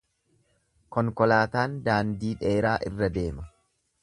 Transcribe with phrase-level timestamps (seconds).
[0.95, 3.51] Konkolaataan daandii dheeraa irra deema.